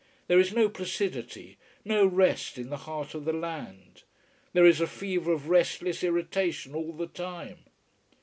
[0.25, 4.01] There is no placidity, no rest in the heart of the land.
[4.51, 7.65] There is a fever of restless irritation all the time.